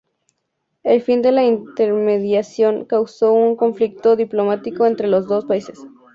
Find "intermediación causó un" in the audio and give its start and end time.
1.43-3.55